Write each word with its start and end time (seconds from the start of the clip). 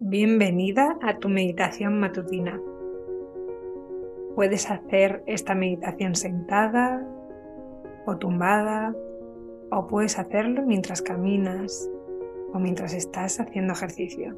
Bienvenida 0.00 0.96
a 1.02 1.18
tu 1.18 1.28
meditación 1.28 1.98
matutina. 1.98 2.60
Puedes 4.36 4.70
hacer 4.70 5.24
esta 5.26 5.56
meditación 5.56 6.14
sentada 6.14 7.04
o 8.06 8.16
tumbada 8.16 8.94
o 9.72 9.88
puedes 9.88 10.16
hacerlo 10.20 10.62
mientras 10.62 11.02
caminas 11.02 11.90
o 12.52 12.60
mientras 12.60 12.94
estás 12.94 13.40
haciendo 13.40 13.72
ejercicio. 13.72 14.36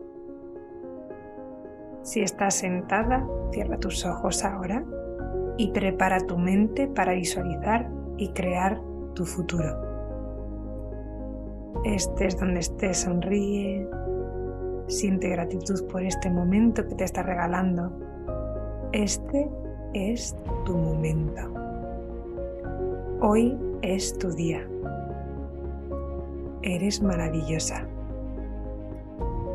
Si 2.05 2.23
estás 2.23 2.55
sentada, 2.55 3.29
cierra 3.53 3.77
tus 3.77 4.07
ojos 4.07 4.43
ahora 4.47 4.83
y 5.59 5.73
prepara 5.73 6.21
tu 6.21 6.39
mente 6.39 6.87
para 6.87 7.13
visualizar 7.13 7.87
y 8.17 8.33
crear 8.33 8.81
tu 9.13 9.27
futuro. 9.27 9.77
Estés 11.85 12.39
donde 12.39 12.61
estés, 12.61 12.97
sonríe, 12.97 13.87
siente 14.91 15.29
gratitud 15.29 15.87
por 15.87 16.03
este 16.03 16.31
momento 16.31 16.87
que 16.87 16.95
te 16.95 17.05
está 17.05 17.23
regalando. 17.23 17.93
Este 18.93 19.49
es 19.95 20.37
tu 20.65 20.77
momento. 20.77 21.43
Hoy 23.21 23.57
es 23.83 24.17
tu 24.19 24.31
día. 24.33 24.67
Eres 26.63 27.03
maravillosa. 27.03 27.87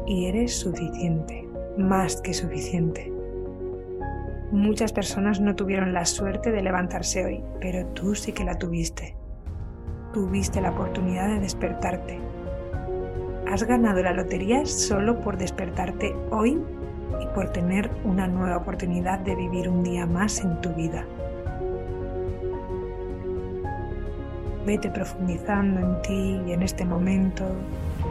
Y 0.07 0.25
eres 0.25 0.55
suficiente, 0.55 1.47
más 1.77 2.21
que 2.21 2.33
suficiente. 2.33 3.11
Muchas 4.51 4.93
personas 4.93 5.41
no 5.41 5.55
tuvieron 5.55 5.93
la 5.93 6.05
suerte 6.05 6.51
de 6.51 6.61
levantarse 6.61 7.25
hoy, 7.25 7.43
pero 7.59 7.85
tú 7.87 8.15
sí 8.15 8.31
que 8.31 8.43
la 8.43 8.57
tuviste. 8.57 9.15
Tuviste 10.13 10.61
la 10.61 10.71
oportunidad 10.71 11.27
de 11.27 11.39
despertarte. 11.39 12.34
Has 13.47 13.63
ganado 13.63 14.01
la 14.01 14.11
lotería 14.11 14.65
solo 14.65 15.21
por 15.21 15.37
despertarte 15.37 16.15
hoy 16.31 16.61
y 17.21 17.27
por 17.35 17.49
tener 17.49 17.91
una 18.03 18.27
nueva 18.27 18.57
oportunidad 18.57 19.19
de 19.19 19.35
vivir 19.35 19.69
un 19.69 19.83
día 19.83 20.05
más 20.05 20.39
en 20.39 20.59
tu 20.61 20.69
vida. 20.73 21.05
Vete 24.65 24.89
profundizando 24.89 25.79
en 25.79 26.01
ti 26.01 26.41
y 26.47 26.53
en 26.53 26.63
este 26.63 26.85
momento 26.85 27.45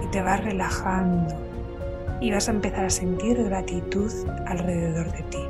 y 0.04 0.10
te 0.12 0.22
vas 0.22 0.42
relajando 0.44 1.34
y 2.20 2.30
vas 2.30 2.48
a 2.48 2.52
empezar 2.52 2.84
a 2.84 2.90
sentir 2.90 3.42
gratitud 3.42 4.12
alrededor 4.46 5.10
de 5.10 5.22
ti. 5.24 5.44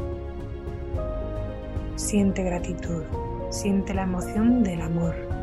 Siente 1.97 2.43
gratitud, 2.43 3.03
siente 3.51 3.93
la 3.93 4.03
emoción 4.03 4.63
del 4.63 4.81
amor. 4.81 5.34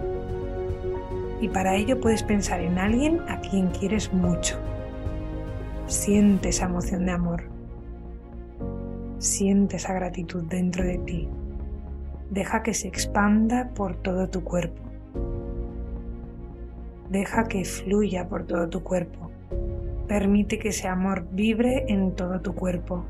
Y 1.42 1.50
para 1.50 1.76
ello 1.76 2.00
puedes 2.00 2.24
pensar 2.24 2.62
en 2.62 2.78
alguien 2.78 3.20
a 3.28 3.42
quien 3.42 3.68
quieres 3.70 4.14
mucho. 4.14 4.58
Siente 5.88 6.50
esa 6.50 6.66
emoción 6.66 7.06
de 7.06 7.12
amor. 7.12 7.44
Siente 9.18 9.78
esa 9.78 9.94
gratitud 9.94 10.44
dentro 10.44 10.84
de 10.84 11.00
ti. 11.00 11.28
Deja 12.30 12.64
que 12.64 12.74
se 12.74 12.88
expanda 12.88 13.72
por 13.76 13.96
todo 13.96 14.30
tu 14.30 14.44
cuerpo. 14.44 14.82
Deja 17.10 17.48
que 17.48 17.66
fluya 17.66 18.30
por 18.30 18.46
todo 18.46 18.70
tu 18.70 18.84
cuerpo. 18.84 19.32
Permite 20.08 20.60
que 20.60 20.70
ese 20.70 20.88
amor 20.88 21.26
vibre 21.32 21.86
en 21.88 22.16
todo 22.16 22.40
tu 22.40 22.54
cuerpo. 22.54 23.04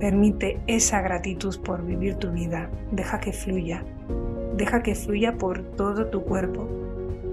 Permite 0.00 0.58
esa 0.66 1.02
gratitud 1.02 1.60
por 1.60 1.84
vivir 1.84 2.14
tu 2.14 2.30
vida. 2.30 2.70
Deja 2.90 3.20
que 3.20 3.34
fluya. 3.34 3.84
Deja 4.56 4.82
que 4.82 4.94
fluya 4.94 5.36
por 5.36 5.62
todo 5.62 6.06
tu 6.06 6.22
cuerpo. 6.22 6.66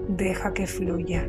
Deja 0.08 0.52
que 0.52 0.66
fluya. 0.66 1.26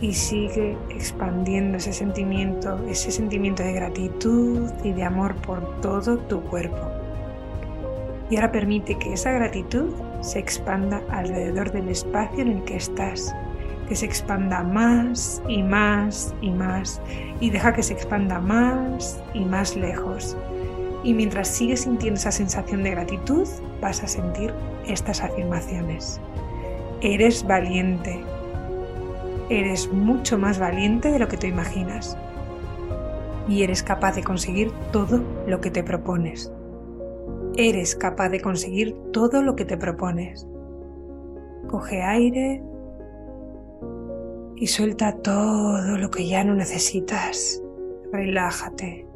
Y 0.00 0.14
sigue 0.14 0.78
expandiendo 0.88 1.76
ese 1.76 1.92
sentimiento, 1.92 2.78
ese 2.88 3.10
sentimiento 3.10 3.62
de 3.62 3.72
gratitud 3.74 4.70
y 4.82 4.92
de 4.92 5.04
amor 5.04 5.34
por 5.36 5.80
todo 5.82 6.16
tu 6.16 6.40
cuerpo. 6.40 6.90
Y 8.30 8.36
ahora 8.36 8.50
permite 8.50 8.98
que 8.98 9.12
esa 9.12 9.30
gratitud 9.30 9.90
se 10.22 10.38
expanda 10.38 11.02
alrededor 11.10 11.70
del 11.70 11.90
espacio 11.90 12.40
en 12.40 12.48
el 12.48 12.64
que 12.64 12.76
estás 12.76 13.34
que 13.88 13.96
se 13.96 14.06
expanda 14.06 14.62
más 14.62 15.42
y 15.48 15.62
más 15.62 16.34
y 16.40 16.50
más 16.50 17.00
y 17.40 17.50
deja 17.50 17.72
que 17.72 17.82
se 17.82 17.94
expanda 17.94 18.40
más 18.40 19.20
y 19.34 19.44
más 19.44 19.76
lejos. 19.76 20.36
Y 21.04 21.14
mientras 21.14 21.48
sigues 21.48 21.82
sintiendo 21.82 22.18
esa 22.18 22.32
sensación 22.32 22.82
de 22.82 22.90
gratitud, 22.90 23.46
vas 23.80 24.02
a 24.02 24.08
sentir 24.08 24.52
estas 24.86 25.22
afirmaciones. 25.22 26.20
Eres 27.00 27.46
valiente. 27.46 28.24
Eres 29.48 29.92
mucho 29.92 30.38
más 30.38 30.58
valiente 30.58 31.12
de 31.12 31.20
lo 31.20 31.28
que 31.28 31.36
te 31.36 31.46
imaginas. 31.46 32.18
Y 33.48 33.62
eres 33.62 33.84
capaz 33.84 34.16
de 34.16 34.24
conseguir 34.24 34.72
todo 34.90 35.22
lo 35.46 35.60
que 35.60 35.70
te 35.70 35.84
propones. 35.84 36.50
Eres 37.56 37.94
capaz 37.94 38.30
de 38.30 38.40
conseguir 38.40 38.96
todo 39.12 39.42
lo 39.42 39.54
que 39.54 39.64
te 39.64 39.76
propones. 39.76 40.48
Coge 41.68 42.02
aire 42.02 42.62
y 44.56 44.66
suelta 44.66 45.18
todo 45.18 45.98
lo 45.98 46.10
que 46.10 46.26
ya 46.26 46.42
no 46.44 46.54
necesitas. 46.54 47.62
Relájate. 48.12 49.06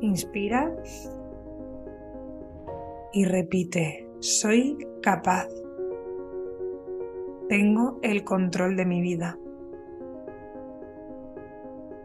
Inspira 0.00 0.74
y 3.12 3.24
repite, 3.24 4.08
soy 4.20 4.78
capaz. 5.02 5.48
Tengo 7.48 7.98
el 8.02 8.24
control 8.24 8.76
de 8.76 8.86
mi 8.86 9.02
vida. 9.02 9.36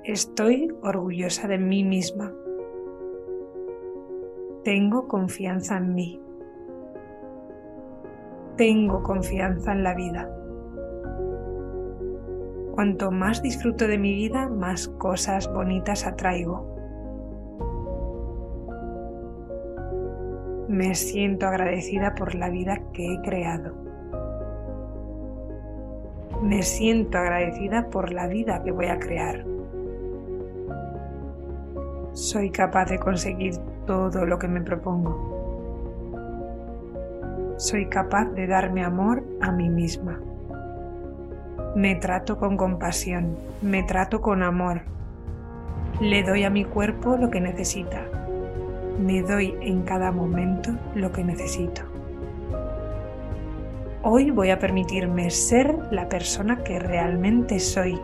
Estoy 0.04 0.68
orgullosa 0.82 1.48
de 1.48 1.58
mí 1.58 1.84
misma. 1.84 2.34
Tengo 4.64 5.08
confianza 5.08 5.78
en 5.78 5.94
mí. 5.94 6.22
Tengo 8.58 9.04
confianza 9.04 9.74
en 9.74 9.84
la 9.84 9.94
vida. 9.94 10.45
Cuanto 12.76 13.10
más 13.10 13.42
disfruto 13.42 13.88
de 13.88 13.98
mi 13.98 14.14
vida, 14.14 14.50
más 14.50 14.90
cosas 14.90 15.52
bonitas 15.52 16.06
atraigo. 16.06 16.76
Me 20.68 20.94
siento 20.94 21.48
agradecida 21.48 22.16
por 22.16 22.36
la 22.36 22.50
vida 22.50 22.82
que 22.92 23.14
he 23.14 23.22
creado. 23.22 23.74
Me 26.44 26.64
siento 26.64 27.18
agradecida 27.18 27.90
por 27.90 28.12
la 28.12 28.28
vida 28.28 28.62
que 28.62 28.72
voy 28.72 28.88
a 28.88 29.00
crear. 29.00 29.46
Soy 32.12 32.50
capaz 32.50 32.90
de 32.90 33.00
conseguir 33.00 33.56
todo 33.86 34.26
lo 34.26 34.38
que 34.38 34.50
me 34.50 34.60
propongo. 34.60 35.34
Soy 37.56 37.88
capaz 37.88 38.26
de 38.34 38.48
darme 38.48 38.84
amor 38.84 39.24
a 39.40 39.50
mí 39.54 39.70
misma. 39.70 40.20
Me 41.76 41.94
trato 41.94 42.38
con 42.38 42.56
compasión, 42.56 43.36
me 43.62 43.84
trato 43.84 44.22
con 44.22 44.44
amor. 44.44 44.84
Le 46.00 46.24
doy 46.24 46.46
a 46.46 46.50
mi 46.50 46.64
cuerpo 46.64 47.18
lo 47.18 47.30
que 47.30 47.42
necesita. 47.42 48.02
Me 48.98 49.22
doy 49.22 49.58
en 49.60 49.82
cada 49.82 50.14
momento 50.14 50.72
lo 50.96 51.12
que 51.12 51.26
necesito. 51.26 51.82
Hoy 54.04 54.32
voy 54.32 54.52
a 54.52 54.60
permitirme 54.60 55.30
ser 55.30 55.78
la 55.92 56.08
persona 56.08 56.64
que 56.64 56.80
realmente 56.80 57.60
soy. 57.60 58.00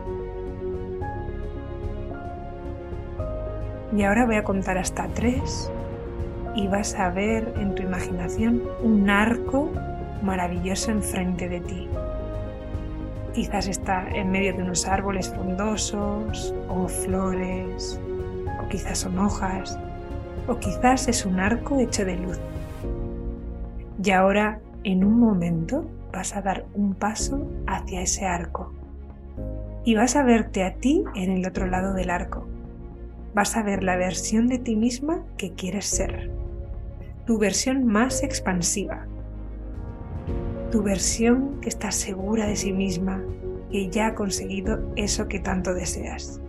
Y 3.96 4.02
ahora 4.02 4.26
voy 4.26 4.36
a 4.36 4.44
contar 4.44 4.76
hasta 4.76 5.06
tres 5.14 5.72
y 6.54 6.68
vas 6.68 6.94
a 6.96 7.08
ver 7.08 7.54
en 7.56 7.74
tu 7.74 7.82
imaginación 7.82 8.64
un 8.82 9.08
arco 9.08 9.70
maravilloso 10.22 10.90
enfrente 10.90 11.48
de 11.48 11.60
ti. 11.60 11.88
Quizás 13.34 13.66
está 13.66 14.08
en 14.10 14.30
medio 14.30 14.52
de 14.54 14.62
unos 14.62 14.86
árboles 14.86 15.30
frondosos 15.30 16.54
o 16.68 16.86
flores, 16.86 17.98
o 18.62 18.68
quizás 18.68 18.98
son 18.98 19.18
hojas, 19.18 19.78
o 20.46 20.58
quizás 20.58 21.08
es 21.08 21.24
un 21.24 21.40
arco 21.40 21.78
hecho 21.80 22.04
de 22.04 22.16
luz. 22.16 22.38
Y 24.04 24.10
ahora, 24.10 24.60
en 24.84 25.04
un 25.04 25.18
momento, 25.18 25.88
vas 26.12 26.36
a 26.36 26.42
dar 26.42 26.66
un 26.74 26.94
paso 26.94 27.48
hacia 27.66 28.02
ese 28.02 28.26
arco 28.26 28.72
y 29.84 29.94
vas 29.94 30.16
a 30.16 30.22
verte 30.22 30.64
a 30.64 30.74
ti 30.74 31.04
en 31.14 31.30
el 31.30 31.46
otro 31.46 31.66
lado 31.66 31.94
del 31.94 32.10
arco. 32.10 32.46
Vas 33.34 33.56
a 33.56 33.62
ver 33.62 33.82
la 33.82 33.96
versión 33.96 34.46
de 34.46 34.58
ti 34.58 34.76
misma 34.76 35.22
que 35.38 35.52
quieres 35.52 35.86
ser, 35.86 36.30
tu 37.26 37.38
versión 37.38 37.86
más 37.86 38.22
expansiva, 38.22 39.06
tu 40.72 40.82
versión 40.82 41.60
que 41.60 41.68
está 41.68 41.92
segura 41.92 42.46
de 42.46 42.56
sí 42.56 42.72
misma, 42.72 43.22
que 43.70 43.90
ya 43.90 44.06
ha 44.08 44.14
conseguido 44.14 44.80
eso 44.96 45.28
que 45.28 45.38
tanto 45.38 45.74
deseas. 45.74 46.40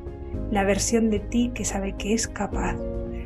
La 0.49 0.63
versión 0.63 1.09
de 1.09 1.19
ti 1.19 1.51
que 1.53 1.65
sabe 1.65 1.93
que 1.97 2.13
es 2.13 2.29
capaz. 2.29 2.77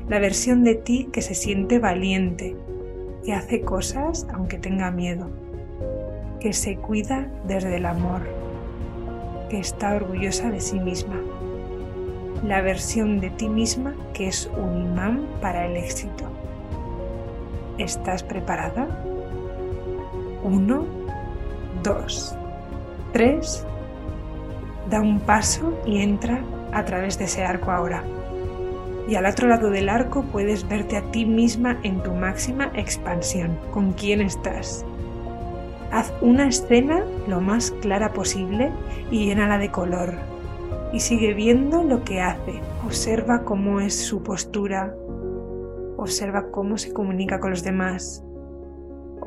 La 0.09 0.19
versión 0.19 0.63
de 0.63 0.73
ti 0.73 1.07
que 1.13 1.21
se 1.21 1.35
siente 1.35 1.77
valiente, 1.77 2.55
que 3.23 3.33
hace 3.33 3.61
cosas 3.61 4.25
aunque 4.33 4.57
tenga 4.57 4.91
miedo. 4.91 5.29
que 6.39 6.53
se 6.53 6.77
cuida 6.77 7.31
desde 7.47 7.77
el 7.77 7.85
amor, 7.87 8.21
que 9.49 9.57
está 9.57 9.95
orgullosa 9.95 10.51
de 10.51 10.61
sí 10.61 10.79
misma, 10.79 11.19
la 12.43 12.61
versión 12.61 13.19
de 13.19 13.31
ti 13.31 13.49
misma 13.49 13.95
que 14.13 14.27
es 14.27 14.47
un 14.55 14.83
imán 14.83 15.25
para 15.41 15.65
el 15.65 15.75
éxito. 15.77 16.25
¿Estás 17.79 18.21
preparada? 18.21 18.87
Uno, 20.43 20.85
dos, 21.83 22.35
tres. 23.13 23.65
Da 24.89 25.01
un 25.01 25.19
paso 25.19 25.73
y 25.85 26.01
entra 26.01 26.41
a 26.71 26.85
través 26.85 27.17
de 27.17 27.25
ese 27.25 27.43
arco 27.43 27.71
ahora. 27.71 28.03
Y 29.07 29.15
al 29.15 29.25
otro 29.25 29.47
lado 29.47 29.69
del 29.69 29.89
arco 29.89 30.23
puedes 30.23 30.67
verte 30.67 30.97
a 30.97 31.11
ti 31.11 31.25
misma 31.25 31.79
en 31.83 32.03
tu 32.03 32.11
máxima 32.11 32.71
expansión. 32.73 33.57
¿Con 33.71 33.93
quién 33.93 34.21
estás? 34.21 34.85
Haz 35.91 36.13
una 36.21 36.47
escena 36.47 37.05
lo 37.27 37.39
más 37.39 37.71
clara 37.71 38.11
posible 38.11 38.71
y 39.09 39.25
llénala 39.25 39.57
de 39.57 39.71
color. 39.71 40.15
Y 40.91 40.99
sigue 40.99 41.33
viendo 41.33 41.83
lo 41.83 42.03
que 42.03 42.21
hace. 42.21 42.61
Observa 42.85 43.43
cómo 43.43 43.79
es 43.79 43.95
su 43.95 44.23
postura. 44.23 44.93
Observa 45.95 46.51
cómo 46.51 46.77
se 46.77 46.91
comunica 46.91 47.39
con 47.39 47.51
los 47.51 47.63
demás. 47.63 48.23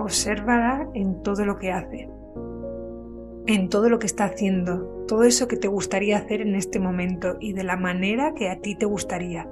Obsérvala 0.01 0.89
en 0.95 1.23
todo 1.23 1.45
lo 1.45 1.59
que 1.59 1.73
hace. 1.73 2.09
En 3.47 3.69
todo 3.69 3.91
lo 3.91 3.99
que 3.99 4.07
está 4.07 4.25
haciendo. 4.25 5.05
Todo 5.07 5.25
eso 5.25 5.47
que 5.47 5.59
te 5.59 5.69
gustaría 5.69 6.17
hacer 6.17 6.41
en 6.41 6.55
este 6.55 6.81
momento 6.81 7.37
y 7.39 7.53
de 7.53 7.65
la 7.65 7.77
manera 7.77 8.33
que 8.33 8.49
a 8.49 8.61
ti 8.61 8.75
te 8.77 8.87
gustaría. 8.87 9.47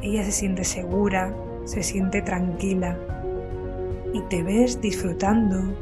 Ella 0.00 0.24
se 0.24 0.32
siente 0.32 0.64
segura, 0.64 1.36
se 1.64 1.82
siente 1.82 2.22
tranquila 2.22 2.96
y 4.14 4.22
te 4.22 4.42
ves 4.42 4.80
disfrutando, 4.80 5.74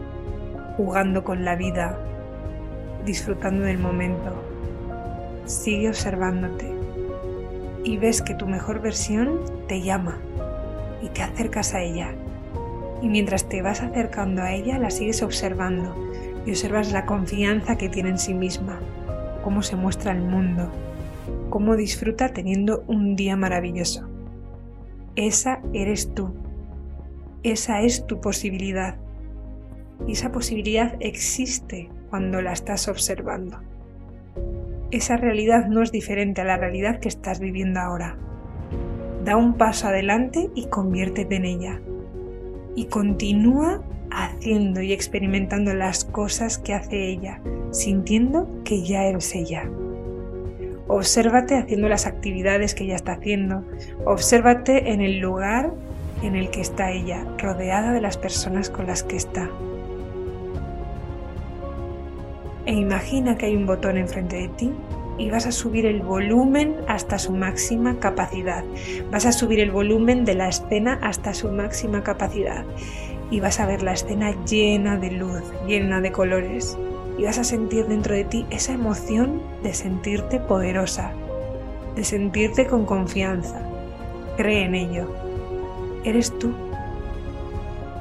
jugando 0.76 1.22
con 1.22 1.44
la 1.44 1.54
vida, 1.54 2.00
disfrutando 3.04 3.62
del 3.62 3.78
momento. 3.78 4.42
Sigue 5.44 5.88
observándote 5.88 6.68
y 7.84 7.96
ves 7.96 8.22
que 8.22 8.34
tu 8.34 8.48
mejor 8.48 8.80
versión 8.80 9.38
te 9.68 9.82
llama 9.82 10.18
y 11.00 11.10
te 11.10 11.22
acercas 11.22 11.74
a 11.74 11.82
ella. 11.82 12.12
Y 13.02 13.08
mientras 13.08 13.48
te 13.48 13.62
vas 13.62 13.82
acercando 13.82 14.42
a 14.42 14.52
ella, 14.52 14.78
la 14.78 14.90
sigues 14.90 15.22
observando 15.22 15.94
y 16.46 16.50
observas 16.50 16.92
la 16.92 17.06
confianza 17.06 17.76
que 17.76 17.88
tiene 17.88 18.10
en 18.10 18.18
sí 18.18 18.32
misma, 18.32 18.80
cómo 19.42 19.62
se 19.62 19.76
muestra 19.76 20.12
el 20.12 20.22
mundo, 20.22 20.70
cómo 21.50 21.76
disfruta 21.76 22.28
teniendo 22.30 22.84
un 22.86 23.16
día 23.16 23.36
maravilloso. 23.36 24.08
Esa 25.16 25.60
eres 25.72 26.14
tú. 26.14 26.34
Esa 27.42 27.80
es 27.82 28.06
tu 28.06 28.20
posibilidad. 28.20 28.96
Y 30.06 30.12
esa 30.12 30.30
posibilidad 30.30 30.96
existe 31.00 31.88
cuando 32.10 32.42
la 32.42 32.52
estás 32.52 32.88
observando. 32.88 33.58
Esa 34.90 35.16
realidad 35.16 35.66
no 35.66 35.82
es 35.82 35.90
diferente 35.90 36.42
a 36.42 36.44
la 36.44 36.56
realidad 36.56 37.00
que 37.00 37.08
estás 37.08 37.40
viviendo 37.40 37.80
ahora. 37.80 38.16
Da 39.24 39.36
un 39.36 39.54
paso 39.54 39.88
adelante 39.88 40.50
y 40.54 40.66
conviértete 40.66 41.36
en 41.36 41.44
ella. 41.44 41.80
Y 42.76 42.84
continúa 42.84 43.82
haciendo 44.12 44.80
y 44.80 44.92
experimentando 44.92 45.74
las 45.74 46.04
cosas 46.04 46.58
que 46.58 46.74
hace 46.74 47.08
ella, 47.08 47.40
sintiendo 47.72 48.48
que 48.64 48.82
ya 48.84 49.04
eres 49.04 49.34
ella. 49.34 49.68
Obsérvate 50.88 51.56
haciendo 51.56 51.88
las 51.88 52.06
actividades 52.06 52.74
que 52.74 52.84
ella 52.84 52.94
está 52.94 53.12
haciendo. 53.14 53.64
Obsérvate 54.04 54.92
en 54.92 55.00
el 55.00 55.18
lugar 55.18 55.72
en 56.22 56.36
el 56.36 56.50
que 56.50 56.60
está 56.60 56.92
ella, 56.92 57.24
rodeada 57.38 57.92
de 57.92 58.00
las 58.00 58.16
personas 58.16 58.70
con 58.70 58.86
las 58.86 59.02
que 59.02 59.16
está. 59.16 59.50
E 62.66 62.72
imagina 62.72 63.36
que 63.36 63.46
hay 63.46 63.56
un 63.56 63.66
botón 63.66 63.96
enfrente 63.96 64.36
de 64.36 64.48
ti 64.48 64.72
y 65.18 65.30
vas 65.30 65.46
a 65.46 65.52
subir 65.52 65.86
el 65.86 66.00
volumen 66.00 66.76
hasta 66.88 67.18
su 67.18 67.32
máxima 67.32 67.98
capacidad. 67.98 68.64
Vas 69.10 69.26
a 69.26 69.32
subir 69.32 69.60
el 69.60 69.70
volumen 69.70 70.24
de 70.24 70.34
la 70.34 70.48
escena 70.48 70.98
hasta 71.02 71.34
su 71.34 71.48
máxima 71.50 72.02
capacidad. 72.02 72.64
Y 73.30 73.40
vas 73.40 73.60
a 73.60 73.66
ver 73.66 73.82
la 73.82 73.92
escena 73.92 74.34
llena 74.44 74.96
de 74.98 75.10
luz, 75.10 75.42
llena 75.66 76.00
de 76.00 76.12
colores 76.12 76.78
y 77.18 77.24
vas 77.24 77.38
a 77.38 77.44
sentir 77.44 77.86
dentro 77.86 78.14
de 78.14 78.24
ti 78.24 78.46
esa 78.50 78.72
emoción 78.72 79.40
de 79.62 79.74
sentirte 79.74 80.38
poderosa, 80.38 81.12
de 81.94 82.04
sentirte 82.04 82.66
con 82.66 82.84
confianza. 82.84 83.62
Cree 84.36 84.64
en 84.64 84.74
ello. 84.74 85.08
Eres 86.04 86.38
tú. 86.38 86.52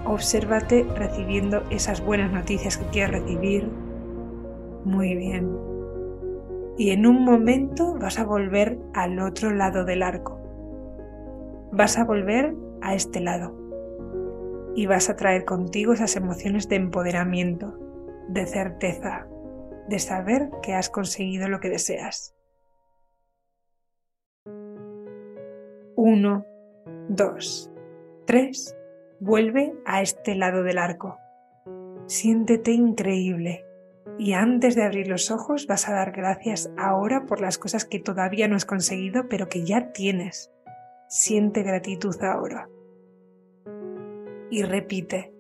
Obsérvate 0.06 0.85
recibiendo 0.95 1.63
esas 1.69 2.01
buenas 2.01 2.31
noticias 2.31 2.77
que 2.77 2.85
quieres 2.88 3.21
recibir. 3.21 3.69
Muy 4.83 5.15
bien. 5.15 5.75
Y 6.77 6.92
en 6.92 7.06
un 7.06 7.24
momento 7.24 7.95
vas 7.95 8.19
a 8.19 8.25
volver 8.25 8.77
al 8.94 9.19
otro 9.19 9.51
lado 9.51 9.86
del 9.86 10.04
arco. 10.04 10.39
Vas 11.72 11.98
a 11.98 12.04
volver 12.04 12.54
a 12.81 12.95
este 12.95 13.22
lado. 13.22 13.56
Y 14.75 14.88
vas 14.88 15.10
a 15.10 15.16
traer 15.16 15.45
contigo 15.45 15.94
esas 15.94 16.18
emociones 16.18 16.68
de 16.68 16.75
empoderamiento, 16.75 17.77
de 18.27 18.45
certeza, 18.45 19.27
de 19.88 20.00
saber 20.00 20.50
que 20.62 20.74
has 20.74 20.89
conseguido 20.89 21.48
lo 21.48 21.62
que 21.62 21.69
deseas. 21.69 22.36
Uno, 25.95 26.45
dos, 27.07 27.72
tres, 28.25 28.75
vuelve 29.22 29.74
a 29.86 30.01
este 30.01 30.36
lado 30.36 30.63
del 30.63 30.77
arco. 30.77 31.18
Siéntete 32.06 32.72
increíble 32.72 33.64
y 34.18 34.34
antes 34.34 34.75
de 34.75 34.84
abrir 34.84 35.07
los 35.07 35.31
ojos 35.31 35.68
vas 35.68 35.90
a 35.90 35.94
dar 35.94 36.12
gracias 36.12 36.72
ahora 36.78 37.25
por 37.25 37.42
las 37.42 37.57
cosas 37.57 37.86
que 37.86 38.00
todavía 38.00 38.48
no 38.48 38.56
has 38.56 38.66
conseguido 38.66 39.28
pero 39.30 39.50
que 39.50 39.66
ya 39.66 39.92
tienes. 39.92 40.52
Siente 41.07 41.63
gratitud 41.63 42.16
ahora. 42.24 42.69
Y 44.50 44.63
repite, 44.63 45.36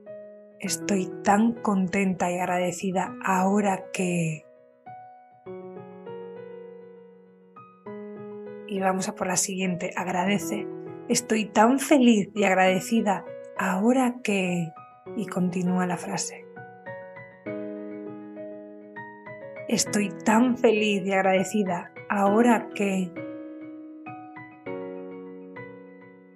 Estoy 0.59 1.11
tan 1.23 1.51
contenta 1.53 2.31
y 2.31 2.39
agradecida 2.39 3.15
ahora 3.23 3.91
que... 3.91 4.45
Y 8.67 8.79
vamos 8.79 9.07
a 9.07 9.15
por 9.15 9.27
la 9.27 9.35
siguiente. 9.35 9.91
Agradece. 9.95 10.67
Estoy 11.07 11.45
tan 11.45 11.79
feliz 11.79 12.29
y 12.33 12.45
agradecida 12.45 13.25
ahora 13.57 14.15
que... 14.23 14.71
Y 15.15 15.27
continúa 15.27 15.85
la 15.85 15.97
frase. 15.97 16.44
Estoy 19.67 20.09
tan 20.23 20.57
feliz 20.57 21.01
y 21.05 21.11
agradecida. 21.11 21.91
Ahora 22.07 22.69
que... 22.75 23.11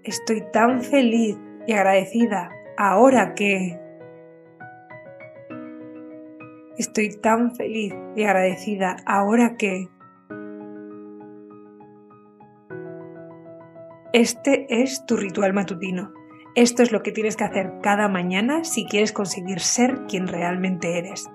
Estoy 0.04 0.42
tan 0.52 0.82
feliz 0.82 1.38
y 1.68 1.74
agradecida. 1.74 2.50
Ahora 2.76 3.36
que... 3.36 3.80
Estoy 6.80 7.10
tan 7.22 7.56
feliz 7.56 7.94
y 8.16 8.24
agradecida. 8.24 8.98
Ahora 9.06 9.58
que... 9.58 9.90
Este 14.12 14.82
es 14.82 15.06
tu 15.06 15.18
ritual 15.18 15.54
matutino. 15.54 16.12
Esto 16.56 16.82
es 16.82 16.92
lo 16.92 17.04
que 17.04 17.12
tienes 17.12 17.36
que 17.36 17.44
hacer 17.44 17.74
cada 17.84 18.08
mañana 18.08 18.64
si 18.64 18.86
quieres 18.86 19.14
conseguir 19.14 19.60
ser 19.60 20.08
quien 20.08 20.28
realmente 20.28 20.98
eres. 20.98 21.30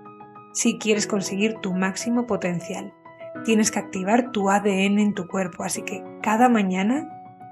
Si 0.54 0.78
quieres 0.78 1.08
conseguir 1.08 1.54
tu 1.54 1.75
máximo 1.75 2.26
potencial. 2.28 2.94
Tienes 3.44 3.73
que 3.73 3.80
activar 3.80 4.30
tu 4.30 4.50
ADN 4.50 5.00
en 5.00 5.12
tu 5.12 5.26
cuerpo, 5.26 5.64
así 5.64 5.82
que 5.82 6.04
cada 6.23 6.49
mañana 6.49 7.11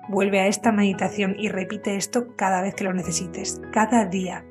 vuelve 0.09 0.39
a 0.39 0.47
esta 0.47 0.71
meditación 0.71 1.35
y 1.37 1.49
repite 1.49 1.97
esto 1.97 2.29
cada 2.37 2.63
vez 2.63 2.77
que 2.77 2.85
lo 2.85 2.95
necesites, 2.95 3.61
cada 3.73 4.07
día 4.07 4.45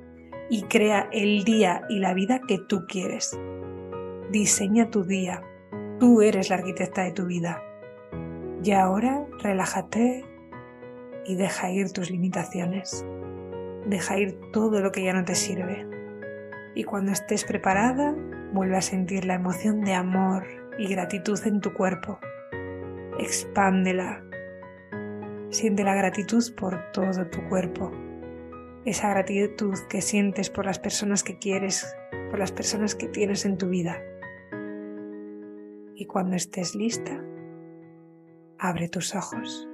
y 0.50 0.64
crea 0.64 1.08
el 1.14 1.46
día 1.46 1.84
y 1.88 2.00
la 2.00 2.14
vida 2.14 2.42
que 2.46 2.58
tú 2.58 2.86
quieres. 2.86 3.40
Diseña 4.32 4.90
tu 4.90 5.06
día. 5.06 5.42
Tú 5.98 6.22
eres 6.22 6.50
la 6.50 6.58
arquitecta 6.58 7.04
de 7.04 7.14
tu 7.14 7.26
vida. 7.26 7.64
Y 8.62 8.72
ahora 8.72 9.26
relájate 9.40 10.26
y 11.26 11.36
deja 11.36 11.72
ir 11.72 11.94
tus 11.94 12.12
limitaciones. 12.12 13.06
Deja 13.86 14.20
ir 14.20 14.38
todo 14.52 14.82
lo 14.82 14.92
que 14.92 15.06
ya 15.06 15.14
no 15.14 15.24
te 15.24 15.36
sirve. 15.36 15.88
Y 16.76 16.84
cuando 16.84 17.14
estés 17.14 17.46
preparada, 17.46 18.14
vuelve 18.52 18.78
a 18.78 18.82
sentir 18.82 19.26
la 19.26 19.36
emoción 19.36 19.82
de 19.82 19.94
amor 19.94 20.46
y 20.78 20.88
gratitud 20.88 21.40
en 21.46 21.62
tu 21.62 21.74
cuerpo. 21.74 22.20
Expándela. 23.20 24.24
Siente 25.50 25.84
la 25.84 25.96
gratitud 25.96 26.44
por 26.56 26.92
todo 26.92 27.28
tu 27.28 27.42
cuerpo 27.50 27.92
esa 28.86 29.10
gratitud 29.10 29.78
que 29.90 30.02
sientes 30.02 30.50
por 30.50 30.66
las 30.66 30.80
personas 30.80 31.24
que 31.24 31.38
quieres, 31.38 31.96
por 32.30 32.40
las 32.40 32.52
personas 32.52 32.96
que 32.96 33.08
tienes 33.08 33.46
en 33.46 33.58
tu 33.58 33.70
vida. 33.70 34.02
Y 35.96 36.06
cuando 36.06 36.36
estés 36.36 36.74
lista, 36.74 37.24
abre 38.58 38.90
tus 38.90 39.14
ojos. 39.16 39.68